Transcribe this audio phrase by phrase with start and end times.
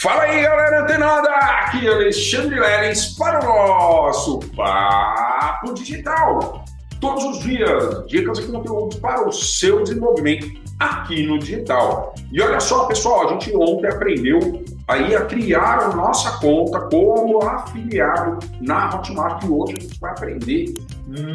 [0.00, 1.28] Fala aí, galera antenada!
[1.28, 6.64] Aqui é Alexandre Leres para o nosso Papo Digital.
[6.98, 12.14] Todos os dias, dicas e conteúdos para o seu desenvolvimento aqui no digital.
[12.32, 17.42] E olha só, pessoal, a gente ontem aprendeu aí a criar a nossa conta como
[17.42, 20.72] afiliado na Hotmart e hoje a gente vai aprender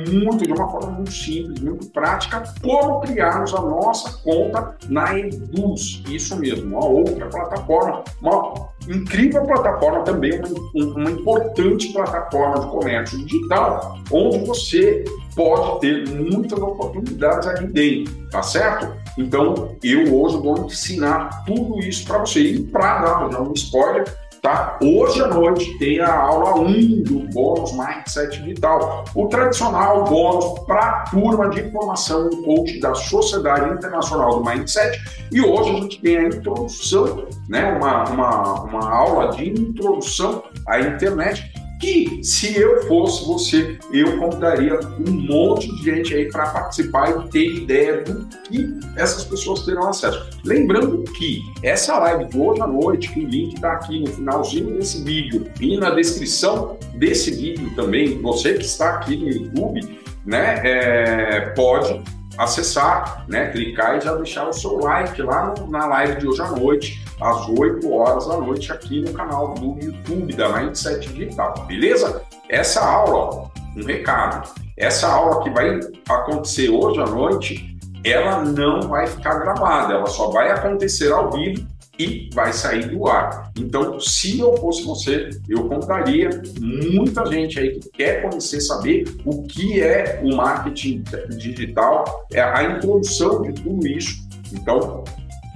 [0.10, 6.02] muito de uma forma muito simples, muito prática, como criarmos a nossa conta na Eduz.
[6.10, 10.40] Isso mesmo, uma outra plataforma, uma incrível plataforma também,
[10.74, 15.04] uma, uma importante plataforma de comércio digital, onde você
[15.36, 18.96] pode ter muitas oportunidades ali dentro, tá certo?
[19.18, 22.42] Então, eu hoje vou ensinar tudo isso para você.
[22.42, 24.06] E para dar um spoiler,
[24.46, 24.78] Tá?
[24.80, 30.82] Hoje à noite tem a aula 1 do bônus Mindset Vital, o tradicional bônus para
[30.82, 35.02] a turma de informação e coach da Sociedade Internacional do Mindset.
[35.32, 37.72] E hoje a gente tem a introdução, né?
[37.72, 44.80] uma, uma, uma aula de introdução à internet que se eu fosse você, eu convidaria
[45.08, 49.90] um monte de gente aí para participar e ter ideia do que essas pessoas terão
[49.90, 50.30] acesso.
[50.44, 54.78] Lembrando que essa live de hoje à noite, que o link está aqui no finalzinho
[54.78, 60.62] desse vídeo e na descrição desse vídeo também, você que está aqui no YouTube, né,
[60.64, 62.02] é, pode
[62.38, 66.42] acessar, né, clicar e já deixar o seu like lá no, na live de hoje
[66.42, 71.54] à noite, às 8 horas da noite, aqui no canal do YouTube da Mindset Digital,
[71.68, 72.22] beleza?
[72.50, 79.08] Essa aula, um recado, essa aula que vai acontecer hoje à noite, ela não vai
[79.08, 81.66] ficar gravada, ela só vai acontecer ao vivo
[81.98, 83.52] e vai sair do ar.
[83.58, 86.30] Então, se eu fosse você, eu contaria
[86.60, 91.04] muita gente aí que quer conhecer, saber o que é o marketing
[91.38, 94.26] digital, é a introdução de tudo isso.
[94.54, 95.04] Então,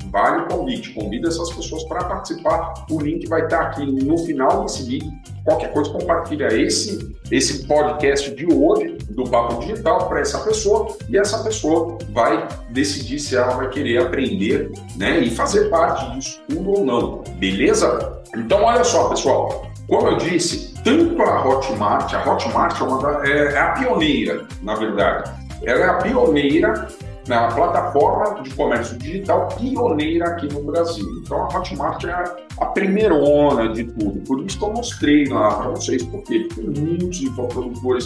[0.09, 2.85] vale o convite, convida essas pessoas para participar.
[2.89, 5.11] O link vai estar aqui no final desse vídeo.
[5.43, 11.17] Qualquer coisa, compartilha esse, esse podcast de hoje do Papo Digital para essa pessoa e
[11.17, 16.71] essa pessoa vai decidir se ela vai querer aprender né, e fazer parte disso tudo
[16.71, 17.23] ou não.
[17.37, 18.21] Beleza?
[18.36, 19.69] Então, olha só, pessoal.
[19.87, 24.75] Como eu disse, tanto a Hotmart, a Hotmart é, da, é, é a pioneira, na
[24.75, 25.31] verdade.
[25.64, 26.87] Ela é a pioneira
[27.30, 31.06] na plataforma de comércio digital pioneira aqui no Brasil.
[31.22, 34.20] Então a Hotmart é a, a primeirona de tudo.
[34.22, 36.04] Por isso que eu mostrei lá para vocês?
[36.04, 38.06] Porque muitos infoprodutores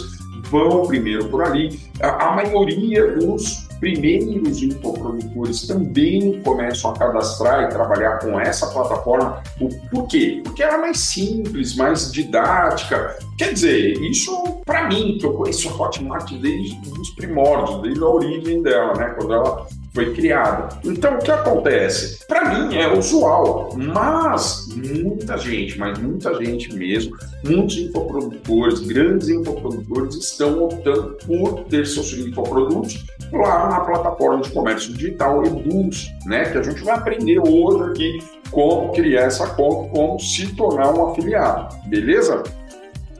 [0.54, 1.80] vão primeiro por ali.
[2.00, 9.42] A, a maioria dos primeiros infoprodutores também começam a cadastrar e trabalhar com essa plataforma.
[9.90, 10.40] Por quê?
[10.44, 13.18] Porque ela é mais simples, mais didática.
[13.36, 18.08] Quer dizer, isso para mim, que eu conheço a Hotmart desde os primórdios, desde a
[18.08, 19.12] origem dela, né?
[19.18, 20.76] Quando ela foi criada.
[20.84, 22.26] Então, o que acontece?
[22.26, 30.16] Para mim é usual, mas muita gente, mas muita gente mesmo, muitos infoprodutores, grandes infoprodutores
[30.16, 36.44] estão optando por ter seus infoprodutos lá na plataforma de comércio digital Eduz, né?
[36.50, 38.18] Que a gente vai aprender hoje aqui
[38.50, 42.42] como criar essa conta, como se tornar um afiliado, beleza?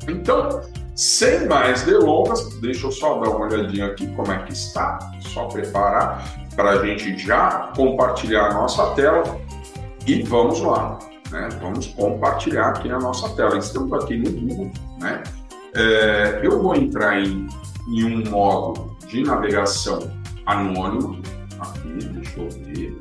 [0.09, 0.61] Então,
[0.95, 4.99] sem mais delongas, deixa eu só dar uma olhadinha aqui como é que está,
[5.33, 9.41] só preparar para a gente já compartilhar a nossa tela
[10.07, 10.99] e vamos lá,
[11.31, 11.49] né?
[11.61, 13.57] Vamos compartilhar aqui a nossa tela.
[13.59, 14.71] Estamos aqui no Google,
[15.01, 15.23] né?
[15.75, 17.47] É, eu vou entrar em,
[17.89, 20.11] em um modo de navegação
[20.47, 21.21] anônimo,
[21.59, 22.97] aqui, deixa eu ver,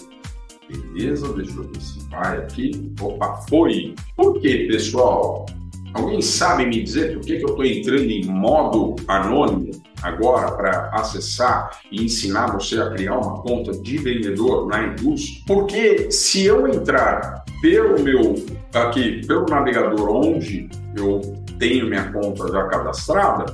[0.67, 3.93] beleza, deixa eu ver se vai aqui, opa, foi.
[4.15, 5.45] Por que, pessoal?
[5.93, 9.69] Alguém sabe me dizer por que, que eu estou entrando em modo anônimo
[10.03, 15.43] agora para acessar e ensinar você a criar uma conta de vendedor na Indus?
[15.47, 18.35] Porque se eu entrar pelo meu
[18.73, 21.21] aqui pelo navegador onde eu
[21.57, 23.45] tenho minha conta já cadastrada,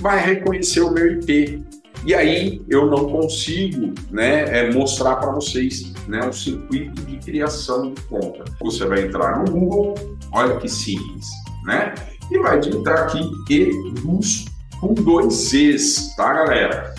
[0.00, 1.62] vai reconhecer o meu IP.
[2.04, 7.92] E aí eu não consigo né, é, mostrar para vocês né, o circuito de criação
[7.92, 8.44] de conta.
[8.60, 9.94] Você vai entrar no Google,
[10.32, 11.28] olha que simples
[11.64, 11.94] né?
[12.30, 13.20] E vai digitar aqui
[13.50, 14.46] Eduz
[14.82, 16.92] com dois Zs, tá, galera?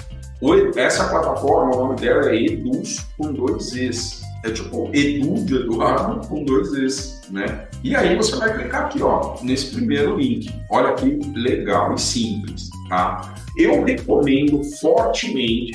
[0.78, 4.24] Essa plataforma, o nome dela é Eduz com dois Zs.
[4.46, 7.68] É tipo Edu de Eduardo com dois Zs, né?
[7.84, 10.50] E aí você vai clicar aqui, ó, nesse primeiro link.
[10.70, 13.36] Olha que legal e simples, tá?
[13.58, 15.74] Eu recomendo fortemente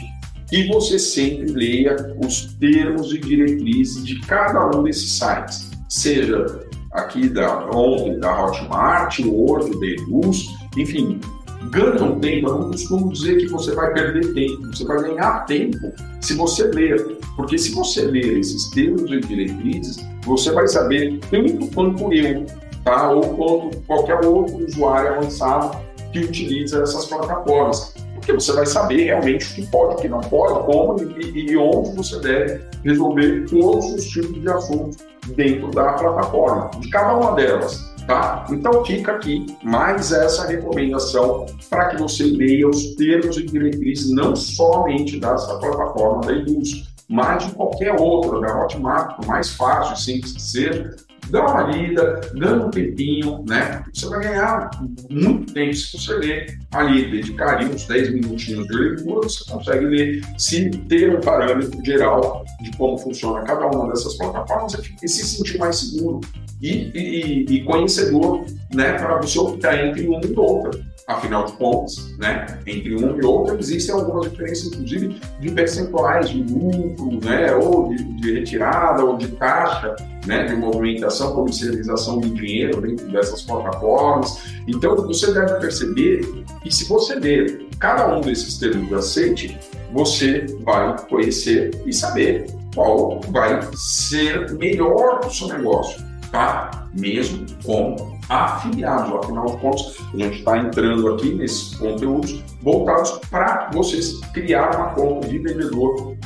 [0.48, 1.94] que você sempre leia
[2.24, 9.20] os termos e diretrizes de cada um desses sites, seja aqui da ontem da Hotmart,
[9.20, 10.46] hoje da Eduz,
[10.76, 11.20] enfim,
[11.70, 12.48] ganham tempo.
[12.48, 16.64] Eu não costumo dizer que você vai perder tempo, você vai ganhar tempo se você
[16.64, 17.18] ler.
[17.36, 22.44] Porque se você ler esses termos e diretrizes, você vai saber tanto quanto eu,
[22.84, 23.10] tá?
[23.10, 25.78] Ou quanto qualquer outro usuário avançado
[26.12, 27.94] que utiliza essas plataformas.
[28.14, 31.56] Porque você vai saber realmente o que pode, o que não pode, como e, e
[31.56, 34.98] onde você deve resolver todos os tipos de assuntos
[35.36, 37.94] dentro da plataforma, de cada uma delas.
[38.08, 38.46] Tá?
[38.50, 44.34] Então fica aqui mais essa recomendação para que você leia os termos e diretrizes não
[44.34, 50.40] somente dessa plataforma da Eduz, mas de qualquer outra, da Hotmart, mais fácil simples que
[50.40, 50.96] seja,
[51.28, 53.84] dá uma lida, dando um tempinho, né?
[53.92, 54.70] Você vai ganhar
[55.10, 60.24] muito tempo se você ler ali, dedicar uns 10 minutinhos de leitura, você consegue ler,
[60.38, 65.58] se ter um parâmetro geral de como funciona cada uma dessas plataformas e se sentir
[65.58, 66.22] mais seguro
[66.60, 68.44] e, e, e conhecedor,
[68.74, 70.80] né, para você optar entre uma e outra.
[71.06, 76.42] Afinal de contas, né, entre um e outro existem algumas diferenças, inclusive de percentuais de
[76.42, 79.96] lucro, né, ou de, de retirada, ou de taxa,
[80.26, 84.38] né, de movimentação, comercialização de dinheiro dentro dessas plataformas.
[84.66, 86.20] Então, você deve perceber
[86.62, 89.56] que se você ler cada um desses termos aceite,
[89.90, 96.88] você vai conhecer e saber qual vai ser melhor para o seu negócio, tá?
[96.94, 99.12] Mesmo como afiliados.
[99.14, 104.90] Afinal de contas, a gente está entrando aqui nesses conteúdos voltados para vocês criar uma
[104.90, 106.16] conta de vendedor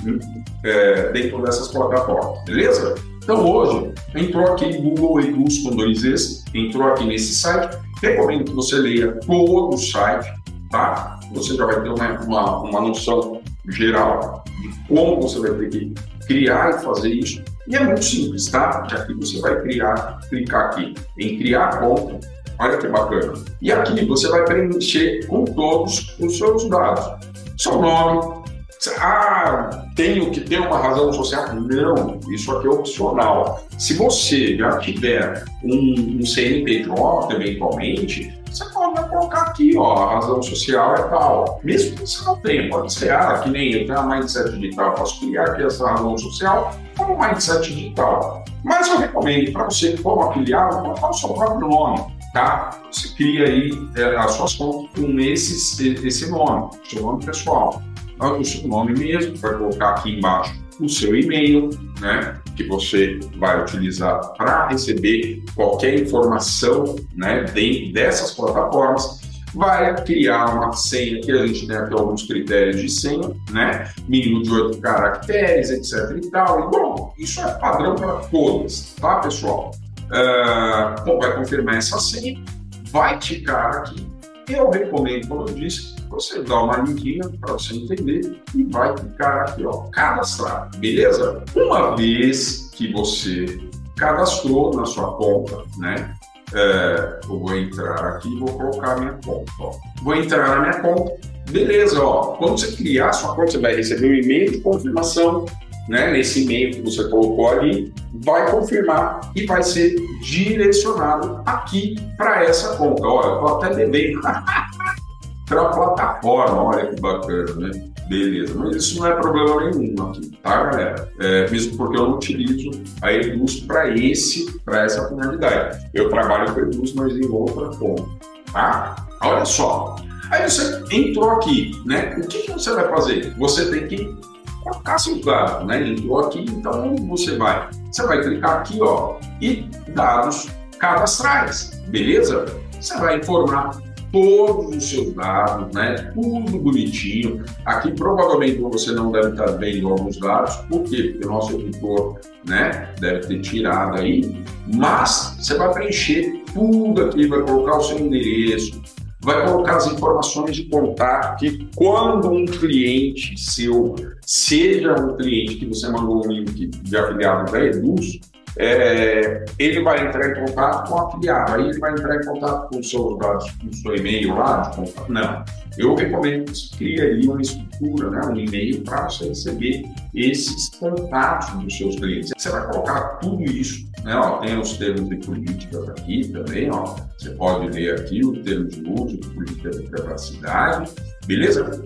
[0.64, 2.94] é, dentro dessas plataformas, beleza?
[3.22, 7.78] Então hoje entrou aqui Google Eduz com dois Es, entrou aqui nesse site.
[8.02, 10.28] Recomendo que você leia todo o site,
[10.70, 11.20] tá?
[11.32, 15.94] Você já vai ter uma, uma, uma noção geral de como você vai ter que
[16.26, 17.42] criar e fazer isso.
[17.72, 18.68] E é muito simples, tá?
[18.68, 22.20] Porque aqui você vai criar, clicar aqui em criar conta.
[22.58, 23.32] Olha que bacana.
[23.62, 27.26] E aqui você vai preencher com todos os seus dados.
[27.56, 28.41] Seu nome.
[28.90, 31.54] Ah, tenho que ter uma razão social?
[31.54, 33.64] Não, isso aqui é opcional.
[33.78, 40.42] Se você já tiver um, um CNPJ, eventualmente, você pode colocar aqui, ó, a razão
[40.42, 41.60] social é tal.
[41.64, 44.94] Mesmo que você não tenha, pode ser, ah, que nem eu tenho a mindset digital,
[44.94, 48.44] posso criar aqui essa razão social como mindset digital.
[48.62, 52.78] Mas eu recomendo para você, como afiliado, colocar o seu próprio nome, tá?
[52.90, 57.82] Você cria aí é, as suas contas com esses, esse nome, seu nome pessoal.
[58.22, 61.70] Então, o seu nome mesmo, vai colocar aqui embaixo o seu e-mail,
[62.00, 69.20] né, que você vai utilizar para receber qualquer informação, né, dentro dessas plataformas
[69.54, 73.92] vai criar uma senha, que a gente tem aqui alguns critérios de senha, né?
[74.08, 76.60] Mínimo de oito caracteres, etc e tal.
[76.60, 79.72] E, bom, isso é padrão para todas, tá, pessoal?
[80.04, 82.42] Uh, bom, vai confirmar essa senha,
[82.90, 84.11] vai ticar aqui.
[84.48, 89.42] Eu recomendo, como eu disse, você dá uma linkzinha para você entender e vai clicar
[89.42, 91.44] aqui, ó, cadastrar, beleza?
[91.54, 93.60] Uma vez que você
[93.96, 96.14] cadastrou na sua conta, né?
[96.54, 99.52] É, eu vou entrar aqui e vou colocar minha conta.
[99.58, 99.72] Ó.
[100.02, 101.12] Vou entrar na minha conta.
[101.50, 102.36] Beleza, ó.
[102.36, 105.46] Quando você criar sua conta, você vai receber um e-mail de confirmação.
[105.88, 106.12] Né?
[106.12, 107.92] Nesse e-mail que você colocou ali,
[108.24, 113.02] vai confirmar e vai ser direcionado aqui para essa conta.
[113.06, 114.20] Olha, eu estou até devendo
[115.48, 117.92] para a plataforma, olha que bacana, né?
[118.08, 121.08] Beleza, mas isso não é problema nenhum aqui, tá, galera?
[121.20, 122.70] É, mesmo porque eu não utilizo
[123.00, 125.78] a Eduz para esse, para essa finalidade.
[125.94, 128.08] Eu trabalho com a Eduz, mas em outra forma,
[128.52, 128.96] tá?
[129.22, 129.96] Olha só.
[130.30, 132.16] Aí você entrou aqui, né?
[132.18, 133.34] O que, que você vai fazer?
[133.38, 134.16] Você tem que
[134.62, 135.88] colocar seus dados, né?
[135.88, 137.68] Entrou aqui, então você vai.
[137.90, 142.46] Você vai clicar aqui, ó, e dados cadastrais, beleza?
[142.80, 143.80] Você vai informar
[144.12, 145.94] todos os seus dados, né?
[146.14, 147.44] Tudo bonitinho.
[147.64, 151.10] Aqui provavelmente você não deve estar vendo alguns dados, por quê?
[151.12, 157.26] Porque o nosso editor, né, deve ter tirado aí, mas você vai preencher tudo aqui,
[157.26, 158.80] vai colocar o seu endereço,
[159.20, 165.66] vai colocar as informações de contato que quando um cliente seu, seja um cliente que
[165.66, 168.20] você mandou um link de afiliado da Eduz,
[168.58, 172.68] é, ele vai entrar em contato com o afiliado, aí ele vai entrar em contato
[172.68, 175.12] com o seu, com o seu e-mail lá de contato.
[175.12, 175.44] Não.
[175.78, 180.68] Eu recomendo que você crie ali uma estrutura, né, um e-mail para você receber esses
[180.68, 182.32] contatos dos seus clientes.
[182.36, 184.14] Você vai colocar tudo isso, né?
[184.14, 186.94] Ó, tem os termos de política aqui também, ó.
[187.16, 190.90] Você pode ler aqui os termos de uso de política de privacidade,
[191.26, 191.82] beleza?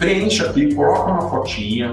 [0.00, 1.92] Preencha aqui, coloca uma fotinha,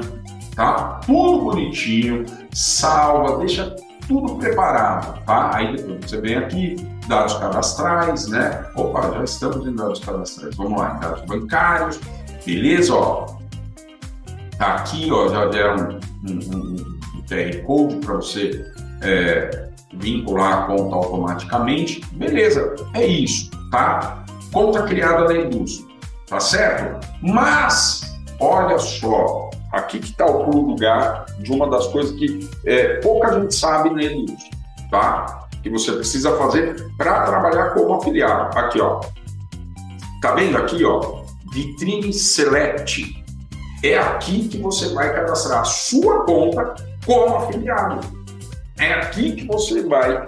[0.55, 1.01] tá?
[1.05, 3.75] Tudo bonitinho, salva, deixa
[4.07, 5.51] tudo preparado, tá?
[5.53, 6.77] Aí depois você vem aqui,
[7.09, 8.65] dados cadastrais, né?
[8.77, 10.55] Opa, já estamos em dados cadastrais.
[10.55, 11.99] Vamos lá, dados bancários,
[12.45, 12.93] beleza?
[12.93, 13.25] Ó,
[14.57, 16.75] tá aqui, ó, já deram um, um,
[17.13, 18.65] um QR Code para você
[19.01, 24.23] é, vincular a conta automaticamente, beleza, é isso, tá?
[24.53, 25.86] Conta criada na indústria,
[26.27, 27.07] tá certo?
[27.21, 28.01] Mas,
[28.39, 32.99] olha só, aqui que está o pulo do gato de uma das coisas que é,
[32.99, 34.51] pouca gente sabe na indústria,
[34.91, 35.47] tá?
[35.63, 38.57] Que você precisa fazer para trabalhar como afiliado.
[38.57, 39.01] Aqui, ó.
[40.21, 41.23] Tá vendo aqui, ó?
[41.53, 43.25] Vitrine Select.
[43.83, 47.99] É aqui que você vai cadastrar a sua conta como afiliado.
[48.79, 50.25] É aqui que você vai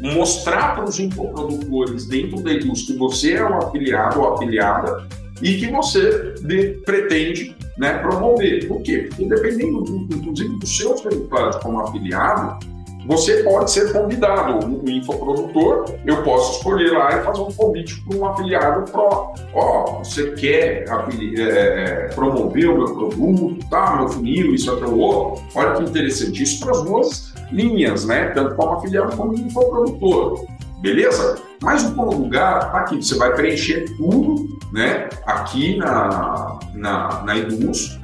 [0.00, 5.06] mostrar para os infoprodutores dentro da indústria que você é um afiliado ou afiliada
[5.42, 8.66] e que você de, pretende né, promover.
[8.68, 9.06] Por quê?
[9.08, 12.58] Porque dependendo, inclusive, dos seus resultados como afiliado,
[13.06, 14.66] você pode ser convidado.
[14.66, 19.32] O infoprodutor, eu posso escolher lá e fazer um convite para um afiliado pro.
[19.54, 23.96] Ó, oh, você quer é, é, promover o meu produto, tá?
[23.96, 25.44] Meu funil, isso até o outro.
[25.54, 26.42] Olha que interessante.
[26.42, 28.30] Isso para as duas linhas, né?
[28.30, 30.46] Tanto como afiliado como infoprodutor.
[30.86, 31.42] Beleza?
[31.60, 35.08] Mas o bom lugar, tá aqui, você vai preencher tudo, né?
[35.26, 37.98] Aqui na, na, na Eduz,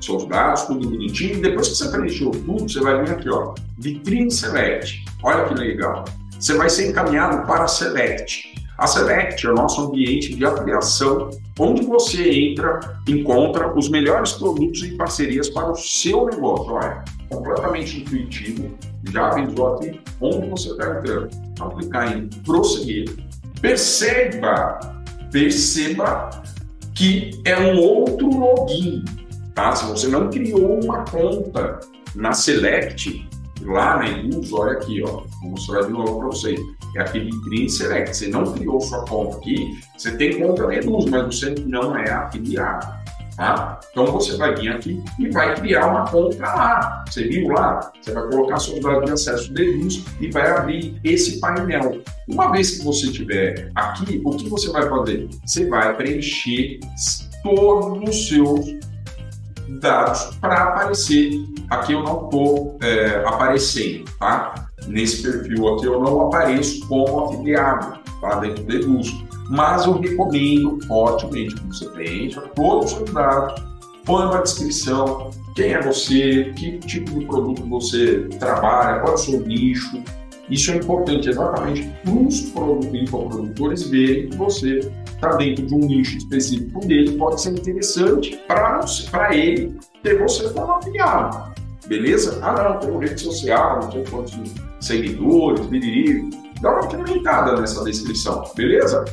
[0.00, 1.42] seus dados, tudo bonitinho.
[1.42, 5.04] Depois que você preencheu tudo, você vai vir aqui, ó, Vitrine Select.
[5.22, 6.06] Olha que legal.
[6.40, 8.54] Você vai ser encaminhado para a Select.
[8.78, 14.82] A Select é o nosso ambiente de avaliação, onde você entra, encontra os melhores produtos
[14.82, 16.72] e parcerias para o seu negócio.
[16.72, 18.76] Olha, completamente intuitivo,
[19.10, 21.28] já avisou aqui onde você está entrando.
[21.52, 23.16] Então, clicar em prosseguir.
[23.60, 24.78] Perceba,
[25.30, 26.30] perceba
[26.94, 29.04] que é um outro login.
[29.54, 29.74] Tá?
[29.74, 31.80] Se você não criou uma conta
[32.14, 33.28] na Select,
[33.62, 36.60] lá na Indus, olha aqui, ó, vou mostrar de novo para vocês.
[36.96, 38.16] É aquele Vitrine Select.
[38.16, 42.10] Você não criou sua conta aqui, você tem conta na Indus, mas você não é
[42.10, 42.97] afiliado.
[43.38, 43.78] Tá?
[43.92, 47.04] Então você vai vir aqui e vai criar uma conta lá.
[47.06, 47.92] Você viu lá?
[48.02, 52.02] Você vai colocar seus dados de acesso Eduz e vai abrir esse painel.
[52.26, 55.28] Uma vez que você tiver aqui, o que você vai fazer?
[55.46, 56.80] Você vai preencher
[57.44, 58.66] todos os seus
[59.80, 61.30] dados para aparecer.
[61.70, 64.68] Aqui eu não estou é, aparecendo, tá?
[64.88, 68.40] Nesse perfil aqui eu não apareço como afiliado, tá?
[68.40, 69.27] Dentro do Eduz.
[69.48, 73.62] Mas eu recomendo fortemente que você preencha todos os seus dados,
[74.04, 79.18] põe uma descrição, quem é você, que tipo de produto você trabalha, qual é o
[79.18, 80.02] seu nicho.
[80.50, 86.16] Isso é importante exatamente para os infoprodutores verem que você está dentro de um nicho
[86.16, 91.52] específico dele, pode ser interessante para ele ter você como afiliado.
[91.86, 92.38] Beleza?
[92.42, 94.38] Ah, não, tem rede social, não tem quantos
[94.80, 96.30] seguidores, biriri.
[96.60, 99.04] Dá uma incrementada nessa descrição, beleza?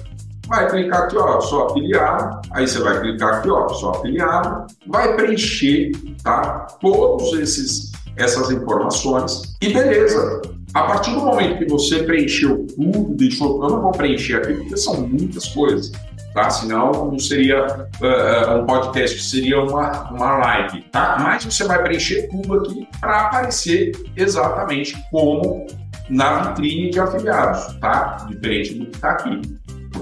[0.47, 2.41] Vai clicar aqui, ó, sou afiliado.
[2.51, 4.67] Aí você vai clicar aqui, ó, sou afiliado.
[4.87, 5.91] Vai preencher,
[6.23, 6.67] tá?
[6.79, 10.41] Todos esses essas informações e beleza.
[10.73, 14.75] A partir do momento que você preencheu tudo, deixou, eu não vou preencher aqui porque
[14.75, 15.91] são muitas coisas,
[16.33, 16.49] tá?
[16.49, 17.65] Senão não seria
[18.01, 21.17] uh, um podcast, seria uma, uma live, tá?
[21.21, 25.65] Mas você vai preencher tudo aqui para aparecer exatamente como
[26.09, 28.25] na vitrine de afiliados, tá?
[28.29, 29.41] Diferente do que está aqui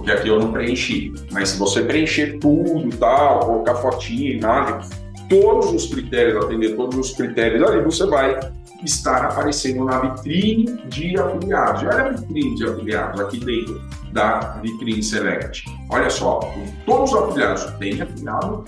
[0.03, 1.13] porque aqui eu não preenchi.
[1.31, 4.89] Mas se você preencher tudo, tal, colocar fotinha, imagem,
[5.29, 8.37] todos os critérios, atender todos os critérios ali, você vai
[8.83, 11.83] estar aparecendo na vitrine de afiliados.
[11.83, 13.81] Olha a vitrine de afiliados aqui dentro
[14.11, 15.63] da vitrine Select.
[15.89, 16.41] Olha só,
[16.85, 18.65] todos os afiliados têm afiliado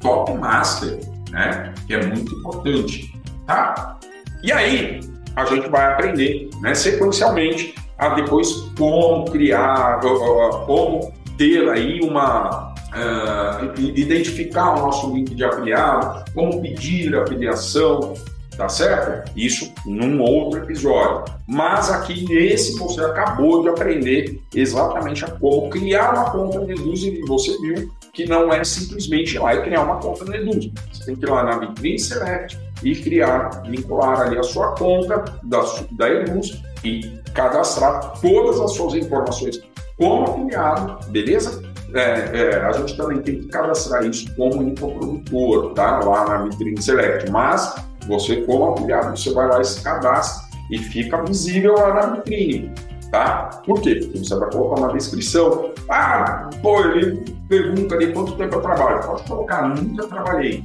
[0.00, 1.74] Top Master, né?
[1.86, 3.12] Que é muito importante,
[3.46, 3.98] tá?
[4.42, 5.00] E aí,
[5.36, 10.00] a gente vai aprender, né, sequencialmente, a depois como criar,
[10.66, 18.14] como ter aí uma uh, identificar o nosso link de afiliado, como pedir a afiliação,
[18.56, 19.30] tá certo?
[19.36, 21.24] Isso num outro episódio.
[21.46, 27.02] Mas aqui nesse você acabou de aprender exatamente a como criar uma conta no Eduz
[27.02, 30.70] e você viu que não é simplesmente ir lá e criar uma conta no Eduz.
[30.92, 35.24] Você tem que ir lá na Vitrine Select e criar, vincular ali a sua conta
[35.42, 35.60] da,
[35.92, 39.60] da Eduz e cadastrar todas as suas informações
[39.96, 41.62] como afiliado, beleza?
[41.94, 45.98] É, é, a gente também tem que cadastrar isso como infoprodutor, tá?
[46.00, 47.30] Lá na Vitrine Select.
[47.30, 47.74] Mas
[48.06, 52.72] você, como afiliado, você vai lá e se cadastra e fica visível lá na vitrine,
[53.10, 53.60] tá?
[53.64, 53.96] Por quê?
[53.96, 55.72] Porque você vai colocar uma descrição.
[55.88, 59.02] Ah, pô, ele pergunta ali quanto tempo eu trabalho.
[59.02, 60.62] Pode colocar, nunca trabalhei,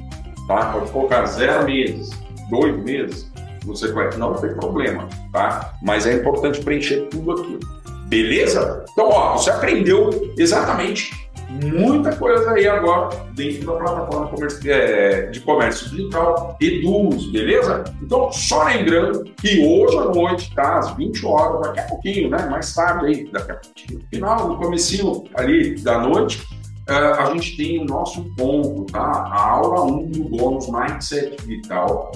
[0.47, 0.71] tá?
[0.71, 2.09] Pode colocar zero meses,
[2.49, 3.31] dois meses,
[3.65, 5.73] você conhece, não tem problema, tá?
[5.81, 7.59] Mas é importante preencher tudo aqui.
[8.07, 8.85] Beleza?
[8.91, 11.23] Então, ó, você aprendeu exatamente
[11.61, 17.83] muita coisa aí agora dentro da plataforma é, de comércio digital Eduz, beleza?
[18.01, 20.79] Então, só lembrando que hoje à noite, tá?
[20.79, 22.47] Às 20 horas, daqui a pouquinho, né?
[22.49, 26.41] Mais tarde aí, daqui a pouquinho, no final, no comecinho ali da noite,
[26.89, 29.01] uh, a gente tem o nosso encontro, tá?
[29.01, 32.11] A aula 1 do bônus Mindset Digital,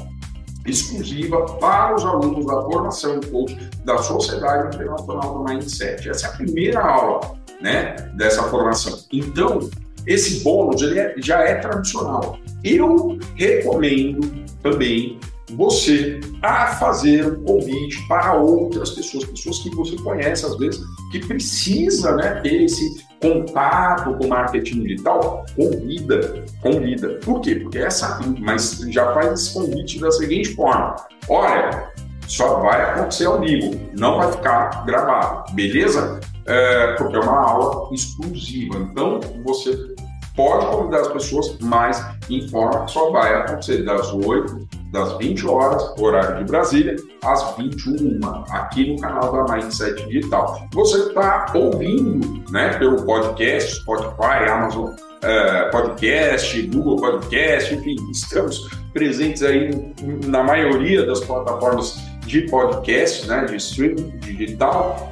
[0.68, 6.10] exclusiva para os alunos da formação coach da Sociedade Internacional do Mindset.
[6.10, 9.00] Essa é a primeira aula né, dessa formação.
[9.12, 9.70] Então,
[10.06, 12.38] esse bônus ele é, já é tradicional.
[12.64, 15.20] Eu recomendo também
[15.52, 20.82] você a fazer um convite para outras pessoas, pessoas que você conhece às vezes,
[21.12, 27.10] que precisa né, ter esse contato com marketing digital, convida, convida.
[27.24, 27.56] Por quê?
[27.56, 30.96] Porque essa, mas já faz esse convite da seguinte forma:
[31.30, 31.92] olha,
[32.28, 36.20] só vai acontecer ao vivo, não vai ficar gravado, beleza?
[36.46, 38.78] É, porque é uma aula exclusiva.
[38.80, 39.96] Então, você
[40.36, 45.94] pode convidar as pessoas, mas informa que só vai acontecer das 8 das 20 horas,
[46.00, 48.20] horário de Brasília, às 21,
[48.52, 50.68] aqui no canal da Mindset Digital.
[50.74, 54.92] Você está ouvindo né, pelo podcast, Spotify, Amazon
[55.22, 59.94] é, Podcast, Google Podcast, enfim, estamos presentes aí
[60.26, 65.12] na maioria das plataformas de podcast, né, de streaming digital.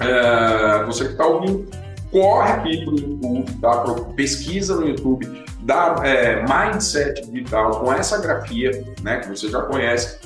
[0.00, 1.68] É, você que está ouvindo,
[2.10, 3.84] corre aqui para o YouTube, tá?
[4.16, 10.18] pesquisa no YouTube da é, Mindset Digital com essa grafia, né, que você já conhece,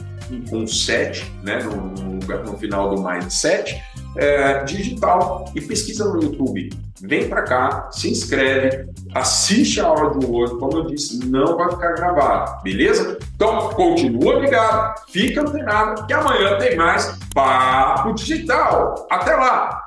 [0.50, 3.80] com 7 né, no, no, no, final do Mindset
[4.16, 6.70] é, digital e pesquisa no YouTube.
[7.00, 11.70] Vem para cá, se inscreve, assiste a aula de hoje, como eu disse, não vai
[11.70, 13.18] ficar gravado, beleza?
[13.34, 19.06] Então, continua ligado, fica antenado, que amanhã tem mais Papo Digital.
[19.10, 19.84] Até lá!